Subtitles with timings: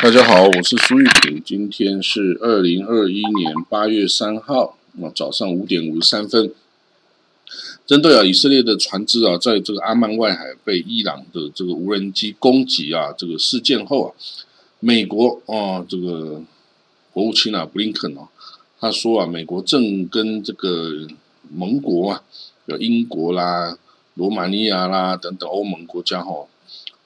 [0.00, 6.52] 大家好，我是苏玉平，今天是二零二一年八月三号啊早上五点五十三分。
[7.84, 14.14] 针对啊以色列的船只啊，在这个阿曼外海被伊朗的这个无人机攻击啊这个事件后啊，
[14.78, 16.40] 美国啊这个
[17.12, 18.28] 国务卿啊布林肯哦，
[18.78, 21.08] 他说啊，美国正跟这个
[21.50, 22.22] 盟国啊，
[22.66, 23.76] 有英国啦、
[24.14, 26.46] 罗马尼亚啦等等欧盟国家哈，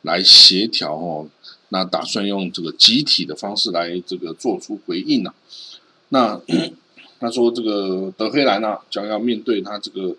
[0.03, 1.29] 来协调哦。
[1.71, 5.33] 那打算用这个集体的方式来这个做出回应呢？
[6.11, 6.39] 那
[7.19, 10.15] 他说这个德黑兰呢将要面对他这个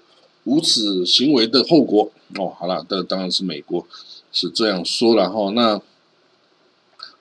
[0.45, 2.49] 无耻行为的后果哦。
[2.57, 3.85] 好了，这当然是美国
[4.31, 5.51] 是这样说了哈。
[5.51, 5.79] 那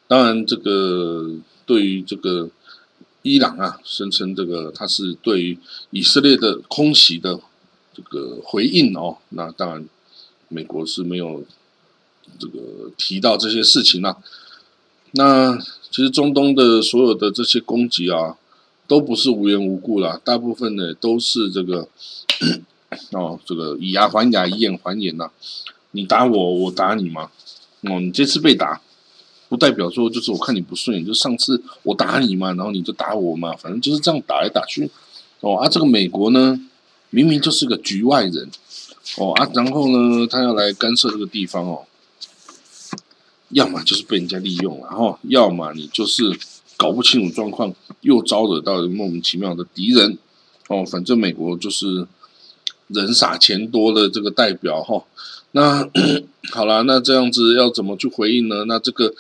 [0.09, 1.31] 当然这个
[1.67, 2.49] 对于这个
[3.21, 5.59] 伊朗啊，声称这个他是对于
[5.91, 7.39] 以色列的空袭的
[7.93, 9.19] 这个回应哦。
[9.29, 9.87] 那当然
[10.49, 11.45] 美国是没有。
[12.39, 14.17] 这个提到这些事情啊，
[15.13, 15.59] 那
[15.91, 18.37] 其实中东的所有的这些攻击啊，
[18.89, 21.87] 都不是无缘无故啦，大部分呢都是这个
[23.13, 25.31] 哦，这个以牙还牙，以眼还眼呐。
[25.93, 27.31] 你打我，我打你嘛。
[27.83, 28.81] 哦，你这次被打，
[29.49, 34.91] 不代表说就是我看你不顺眼，就上次我打你嘛，然后你就打我嘛，反正就是这样打来打去。
[35.41, 36.59] 哦啊，这个美国呢，
[37.11, 38.51] 明明就是个局外人。
[39.19, 41.85] 哦啊，然后呢，他要来干涉这个地方哦。
[43.53, 46.25] 要么就是被人家利用了哈，要么你就是
[46.77, 50.19] 搞不清楚状况，又招惹到莫名其妙的敌人
[50.69, 50.85] 哦。
[50.85, 52.07] 反正美国就是
[52.89, 55.05] 人傻钱多的这个代表哈。
[55.53, 55.87] 那
[56.51, 58.65] 好了，那这样子要怎么去回应呢？
[58.65, 59.15] 那这个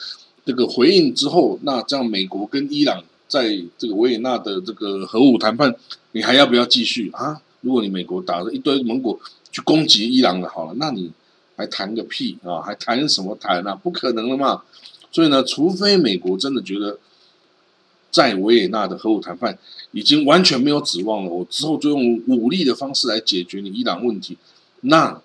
[0.46, 5.76] 这个回应之后，那这样美国跟伊朗在这个维也纳的这个核武谈判，
[6.12, 7.42] 你还要不要继续啊？
[7.60, 9.20] 如果你美国打了一堆盟国
[9.50, 11.12] 去攻击伊朗了，好了，那你。
[11.62, 12.60] 还谈个屁啊！
[12.60, 13.72] 还谈什么谈啊？
[13.76, 14.64] 不可能了嘛！
[15.12, 16.98] 所以呢，除非美国真的觉得
[18.10, 19.56] 在维也纳的核武谈判
[19.92, 24.36] 已经完全没有指望了，我之后就用武力的方式来解决你伊朗问题，
[24.80, 25.22] 那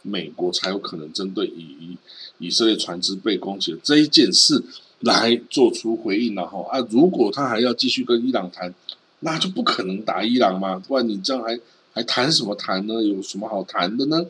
[0.00, 1.98] 美国才有可能针对以
[2.38, 4.64] 以色列船只被攻击的这一件事
[5.00, 6.34] 来做出回应。
[6.34, 8.72] 然后啊，如果他还要继续跟伊朗谈，
[9.20, 10.78] 那就不可能打伊朗嘛！
[10.78, 11.60] 不然你这样还
[11.92, 13.02] 还谈什么谈呢？
[13.02, 14.24] 有什么好谈的呢？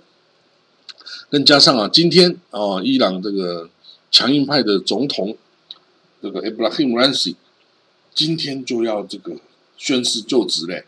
[1.30, 3.68] 更加上啊，今天啊，伊朗这个
[4.10, 5.36] 强硬派的总统
[6.22, 7.34] 这个 Ibrahim Raisi
[8.14, 9.36] 今天就要这个
[9.76, 10.84] 宣誓就职嘞，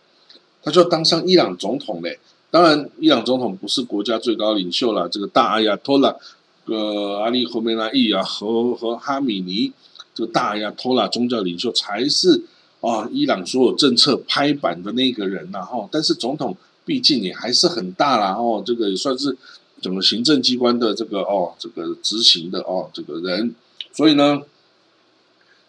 [0.63, 2.19] 他就要当上伊朗总统嘞。
[2.51, 6.17] 当然，伊朗总统不是国家最高领袖了，这个大阿亚托拉，
[6.65, 9.71] 呃，阿里侯梅拉伊啊和和哈米尼
[10.15, 12.43] 这个大阿亚托拉宗教领袖才是
[12.81, 15.89] 啊，伊朗所有政策拍板的那个人呐哈。
[15.93, 19.37] 但是总统毕竟也还是很大啦哦，这个也算是。
[19.81, 23.55] 整个行政机关的这个哦，这个执行的哦，这个人，
[23.93, 24.43] 所以呢，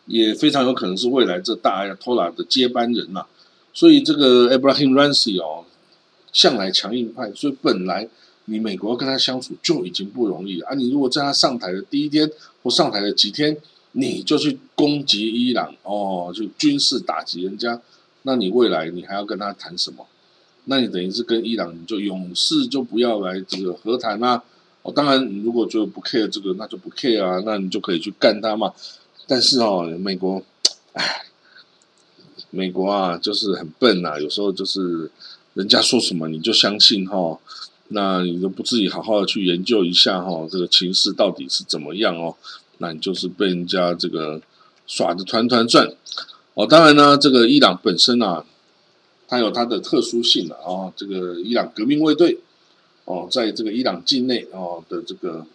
[0.05, 3.25] 也非常有可能是未来这大亚托拉的接班人呐。
[3.73, 5.63] 所以这个 Abraham Raisi 哦，
[6.33, 8.07] 向来强硬派，所以本来
[8.45, 10.75] 你美国跟他相处就已经不容易了啊。
[10.75, 12.29] 你如果在他上台的第一天
[12.63, 13.55] 或上台的几天，
[13.93, 17.81] 你就去攻击伊朗哦，就军事打击人家，
[18.23, 20.05] 那你未来你还要跟他谈什么？
[20.71, 24.41] 那你等于是跟伊朗，你就永世就不要来这个和谈啦。
[24.83, 28.71] 哦，当然，你如果就不 care 这个，那就不 care 啊，那你就可以去干他嘛。
[29.27, 30.41] 但是哦，美国，
[30.93, 31.23] 唉，
[32.51, 35.11] 美国啊，就是很笨呐，有时候就是
[35.55, 37.37] 人家说什么你就相信哈，
[37.89, 42.33] 那你都不自己好好的去研究一下哈，这个情势到底是怎么样哦，
[42.77, 44.41] 那你就是被人家这个
[44.87, 45.93] 耍的团团转。
[46.53, 48.45] 哦，当然呢，这个伊朗本身啊。
[49.31, 50.91] 它有它的特殊性了啊！
[50.93, 52.37] 这个伊朗革命卫队
[53.05, 55.45] 哦，在这个伊朗境内哦的这个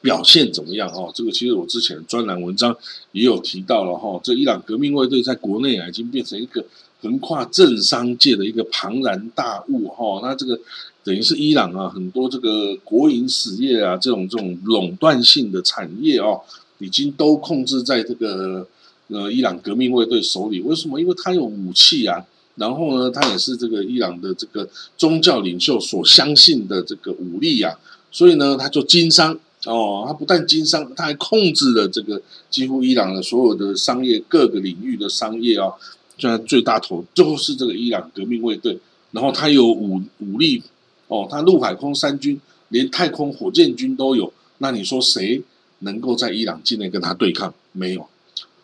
[0.00, 1.12] 表现怎么样哦？
[1.14, 2.74] 这个其实我之前专栏文章
[3.12, 4.18] 也有提到了哈。
[4.24, 6.64] 这伊朗革命卫队在国内啊，已经变成一个
[7.02, 10.20] 横跨政商界的一个庞然大物哈。
[10.22, 10.58] 那这个
[11.04, 16.40] 等于是伊朗啊，很多这个国营实业啊，这种这种垄断性的产业哦，
[16.78, 18.66] 已经都控制在这个。
[19.10, 21.00] 呃，伊朗革命卫队手里为什么？
[21.00, 22.24] 因为他有武器啊，
[22.54, 27.76] 然后呢，他也是这个伊朗的这个宗教领袖所相信的这个武力啊，
[28.12, 29.36] 所以呢，他就经商
[29.66, 35.72] 哦，他不但经商，他还控制了这个几乎伊朗的所有的商业各个领域的商业啊，
[36.16, 38.78] 现在最大头就是这个伊朗革命卫队，
[39.10, 40.62] 然后他有武武力
[41.08, 45.42] 哦，他陆海空三军，连太空火箭军都有，那你说谁
[45.80, 47.52] 能够在伊朗境内跟他对抗？
[47.72, 48.06] 没有。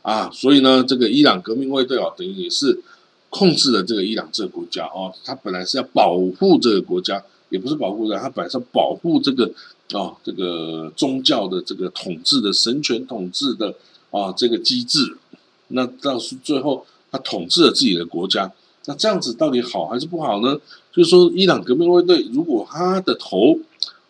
[0.07, 2.81] 啊，所以呢，这个伊朗革命卫队啊，等于也是
[3.29, 5.13] 控制了这个伊朗这个国家哦。
[5.25, 9.51] 他本来是要保护这个国家，也不是保护的，他本来是保护这个
[9.91, 13.75] 啊这个宗教的这个统治的神权统治的
[14.13, 15.17] 啊这个机制，
[15.71, 18.53] 那到是最后他统治了自己的国家，
[18.85, 20.57] 那这样子到底好还是不好呢？
[20.93, 23.59] 就是说，伊朗革命卫队如果他的头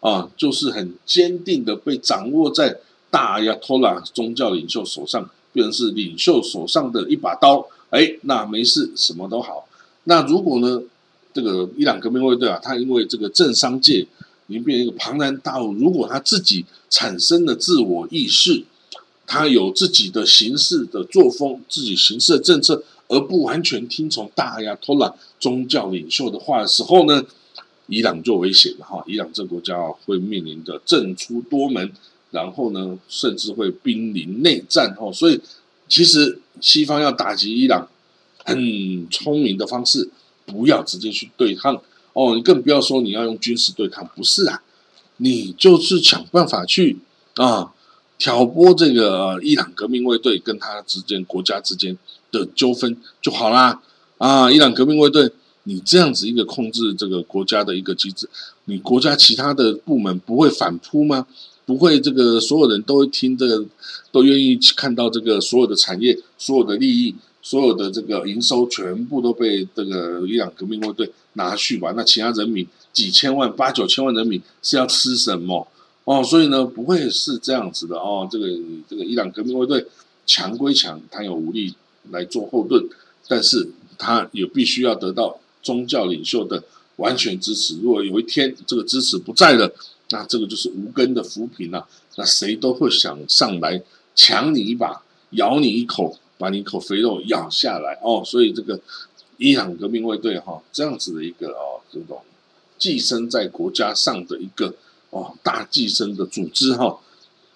[0.00, 9.66] 啊就是很坚定的被掌握在大亚托拉宗教领袖手上，变成是领袖手上的一把刀，哎，那没事，什么都好。
[10.04, 10.82] 那如果呢？
[11.36, 13.98] 这个伊朗革命卫队啊，他因为这个政商界
[14.46, 18.64] 已经变成一个庞然大物，如果他自己产生了自我意识，
[19.26, 27.22] 他有自己的行事的作风，自己行事的政策，而不完全听从大亚托拉宗教领袖的话的时候呢，
[27.88, 29.04] 伊朗就危险了哈！
[29.06, 29.76] 伊朗这个国家
[30.06, 31.92] 会面临的政出多门，
[32.36, 35.10] 然后呢，甚至会濒临内战哦。
[35.12, 35.40] 所以，
[35.88, 37.88] 其实西方要打击伊朗，
[38.44, 40.10] 很聪明的方式。
[40.48, 41.74] 不要直接去对抗
[42.12, 44.62] 哦，你更不要说你要用军事对抗，不是啊，
[45.16, 46.96] 你就是想办法去
[47.34, 47.74] 啊
[48.16, 51.98] 挑拨这个伊朗革命卫队跟他之间国家之间
[52.30, 53.82] 的纠纷就好啦
[54.18, 54.48] 啊！
[54.48, 55.28] 伊朗革命卫队，
[55.64, 58.28] 你这样子一个控制这个国家的一个机制，
[58.66, 61.26] 你国家其他的部门不会反扑吗？
[61.66, 63.66] 不会这个所有人都会听这个，
[64.10, 67.14] 都愿意看到这个所有的产业、所有的利益。
[67.42, 71.92] 所有的这个营收全部都被这个伊朗革命卫队拿去吧？
[71.96, 75.64] 那其他人民几千万、八九千万人民是要吃什么？
[76.02, 78.26] 哦，所以呢，不会是这样子的哦。
[78.28, 78.48] 这个
[78.90, 79.86] 这个伊朗革命卫队
[80.26, 81.72] 强归强，他有武力
[82.10, 82.84] 来做后盾，
[83.28, 86.60] 但是他也必须要得到宗教领袖的
[86.96, 87.78] 完全支持。
[87.80, 89.72] 如果有一天这个支持不在了，
[90.10, 91.86] 那这个就是无根的浮萍了。
[92.16, 93.82] 那谁都会想上来
[94.14, 96.18] 抢你一把，咬你一口。
[96.38, 98.78] 把你一口肥肉咬下来哦，所以这个
[99.38, 102.20] 伊朗革命卫队哈，这样子的一个哦，这种
[102.76, 104.74] 寄生在国家上的一个
[105.08, 107.00] 哦大寄生的组织哈，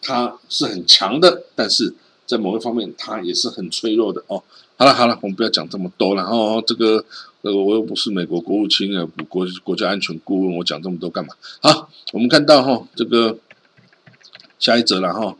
[0.00, 1.94] 它是很强的，但是
[2.31, 4.41] 在某一方面它也是很脆弱的哦。
[4.77, 6.62] 好了好了，我们不要讲这么多了哦。
[6.65, 7.05] 这个
[7.43, 11.35] 呃，我又不是美国国务卿啊，国国家安全顾问，我讲这么多干嘛？
[11.61, 13.37] 好，我们看到哈，这个
[14.61, 15.37] 下一则了哈。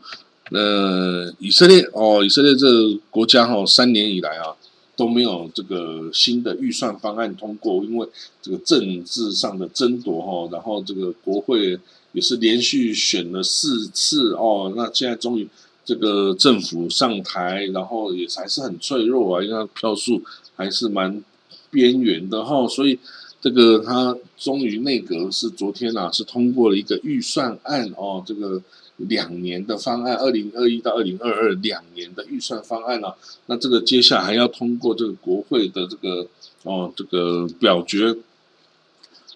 [0.51, 4.53] 呃，以色列哦，以色列这个国家哈，三年以来啊
[4.97, 8.07] 都没有这个新的预算方案通过，因为
[8.41, 11.79] 这个政治上的争夺哈，然后这个国会
[12.11, 15.47] 也是连续选了四次哦，那现在终于
[15.91, 20.23] 这个政府上台，然后也还是很脆弱啊，因为票数
[20.55, 21.21] 还是蛮
[21.69, 22.97] 边缘的哈，所以
[23.41, 28.61] 这个他终于内阁是昨天啊是通过了一个预算案哦，这个。
[29.09, 33.07] 两年的方案，二零二一到二零二二两年的预算方案呢？
[33.47, 36.27] 那这个接下来还要通过这个国会的这个
[36.61, 38.15] 哦，这个表决。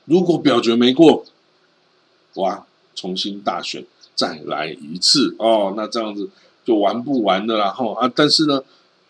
[0.05, 1.25] 如果表决没过，
[2.35, 3.83] 哇，重新大选
[4.15, 6.29] 再来一次哦，那这样子
[6.65, 8.11] 就玩不完的啦哈啊！
[8.15, 8.63] 但是呢，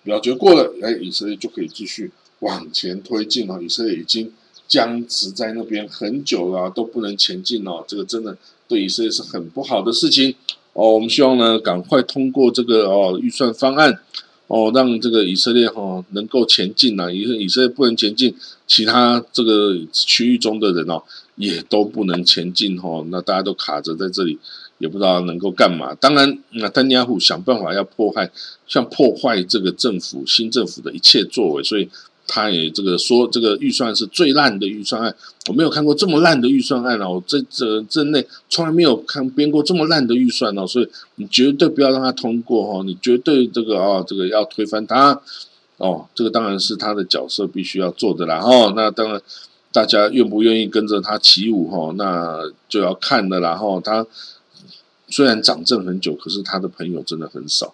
[0.03, 3.61] 表决过了，哎，以色列就可以继续往前推进了。
[3.63, 4.31] 以色列已经
[4.67, 8.37] 僵持在那边很久了，都不能前进哦，这个真的。
[8.67, 10.33] 对以色列是很不好的事情
[10.73, 13.99] 哦，我们希望呢赶快通过这个哦预算方案
[14.47, 17.13] 哦，让这个以色列哈能够前进呐。
[17.13, 18.35] 以以色列不能前进，
[18.65, 21.03] 其他这个区域中的人哦
[21.35, 23.05] 也都不能前进哈。
[23.11, 24.39] 那大家都卡着在这里，
[24.77, 25.93] 也不知道能够干嘛。
[25.95, 28.29] 当然，那丹尼亚虎想办法要破坏，
[28.67, 31.89] 像破坏这个政府新政府的一切作为，所以。
[32.27, 35.15] 他也这个说，这个预算是最烂的预算案，
[35.47, 45.21] 我没有看过这么烂的预算案哦，这这这内从来没有看编过这么烂的预算哦，所以你绝对不要让他通过哦，你绝对这个啊，这个要推翻他
[45.77, 49.21] 哦，这个当然是他的角色必须要做的啦哦，那当然
[49.71, 54.03] 大家愿不愿意跟着他起舞哈，那就要看的啦哈，他
[55.07, 57.73] 虽然掌政很久，可是他的朋友真的很少，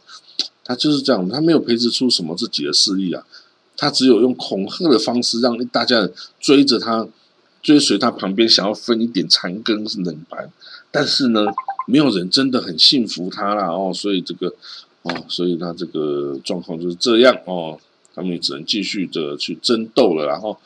[0.63, 3.25] 他就是这样，他没有培植出什么自己的势力啊。
[3.77, 6.07] 他只有用恐吓的方式让大家
[6.39, 7.07] 追着他，
[7.63, 10.51] 追随他旁边，想要分一点残羹冷盘。
[10.91, 11.45] 但是呢，
[11.87, 14.53] 没有人真的很信服他啦哦，所以这个
[15.01, 17.79] 哦，所以他这个状况就是这样哦，
[18.13, 20.27] 他们也只能继续的去争斗了。
[20.27, 20.59] 然后，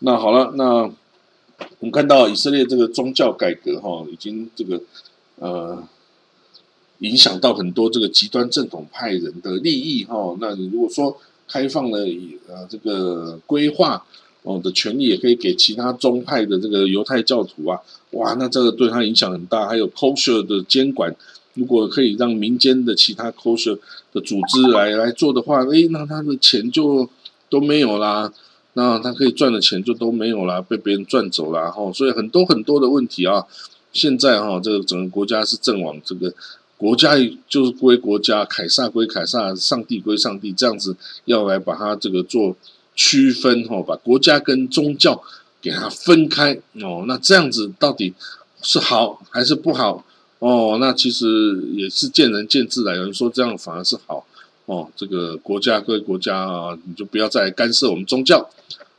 [0.00, 0.82] 那好了，那
[1.78, 4.78] 我们看到以色列这个宗教改革哈，已经这个
[5.42, 5.82] 呃
[7.00, 10.36] 影响到很多这个极端正统派人的利益哈。
[10.40, 11.18] 那你如果说，
[11.48, 11.98] 开放了
[12.48, 14.06] 呃这个规划
[14.42, 17.80] 哦的权利，也可以给其他宗派的这个犹太教徒啊，
[18.12, 19.68] 哇，那这个对他影响很大。
[19.68, 21.14] 还有 kosher 的监管，
[21.54, 23.78] 如果可以让民间的其他 kosher
[24.12, 27.08] 的组织来来做的话，诶，那他的钱就
[27.50, 28.32] 都没有啦，
[28.74, 31.92] 那他可以赚的钱就都没有啦，被别人赚走了哈。
[31.92, 33.44] 所以很多很多的问题啊，
[33.92, 36.32] 现在哈，这个整个国家是正往这个
[36.76, 37.14] 国家
[37.48, 40.96] 就是归国家，凯撒归凯撒，上帝归上帝，这样子
[41.26, 42.56] 要来把它这个做
[42.96, 45.22] 区分哈，把国家跟宗教
[45.60, 47.04] 给它分开哦。
[47.06, 48.12] 那这样子到底
[48.62, 50.04] 是好还是不好
[50.40, 50.78] 哦？
[50.80, 52.96] 那其实也是见仁见智的。
[52.96, 54.26] 有人说这样反而是好
[54.66, 58.50] 哦，这个国家归国家啊，你就不要再干涉我们宗教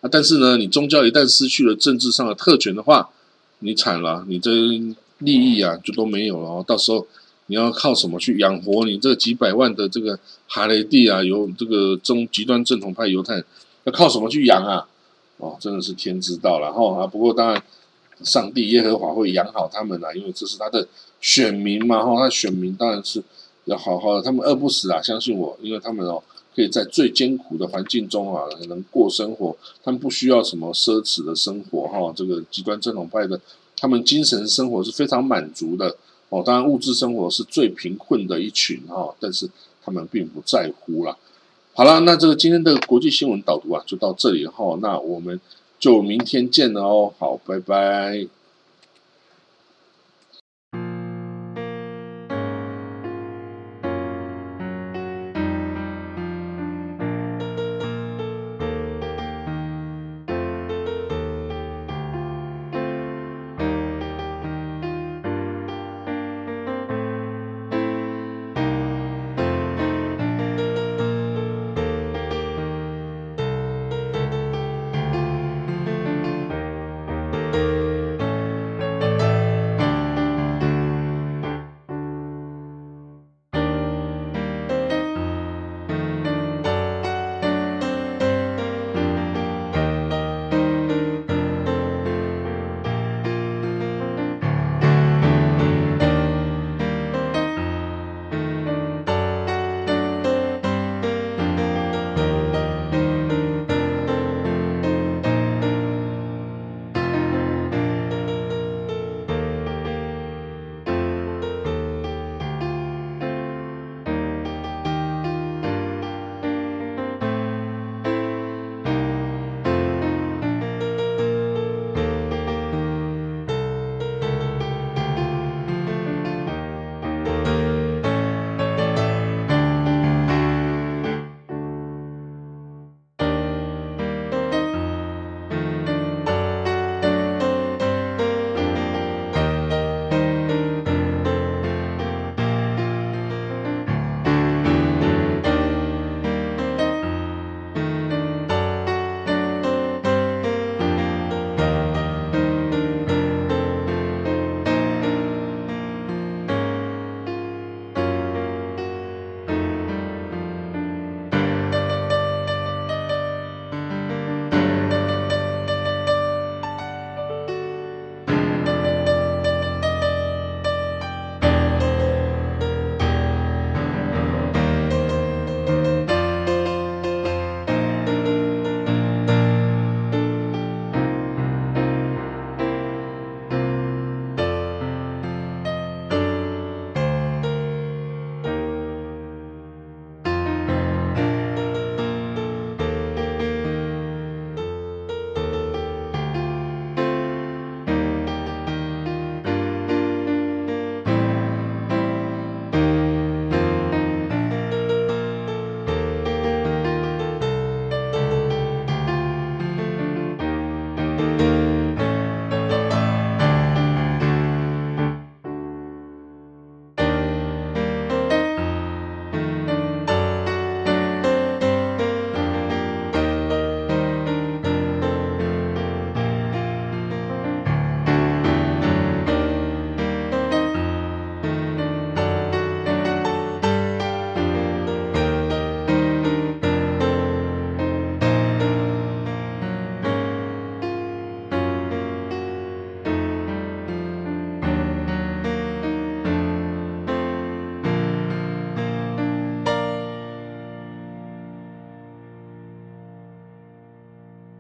[0.02, 0.10] 啊。
[0.10, 3.10] 但是呢，你宗教一旦失去了政治上的特权的话，
[3.64, 4.52] 你惨了，你这
[5.20, 6.66] 利益啊就都没有了哦。
[6.68, 7.08] 到时候
[7.48, 11.24] 你要靠什么去养活你这几百万的这个哈雷蒂啊？
[11.24, 13.42] 由这个中极端正统派犹太
[13.86, 14.88] 要靠什么去养啊？
[15.38, 17.08] 哦，真的是天知道了哈啊！
[17.08, 17.62] 不过当然，
[18.22, 20.88] 上帝耶和华会养好他们啊，因为这是他的
[21.20, 22.16] 选民嘛哈。
[22.18, 23.22] 他选民当然是
[23.66, 26.22] 要好好的，他们饿不死啊，相信我，因为他们哦
[26.56, 32.14] 可以在最艰苦的环境中啊能过生活，他们不需要什么奢侈的生活哈。
[32.16, 33.40] 这个极端正统派的。
[33.76, 35.94] 他们精神生活是非常满足的
[36.30, 39.50] 哦，当然物质生活是最贫困的一群哈，但是
[39.84, 41.18] 他们并不在乎啦。
[41.74, 45.38] 好了，那这个今天的国际新闻导读啊，就到这里哈，那我们
[45.80, 48.26] 就明天见了哦，好，拜拜。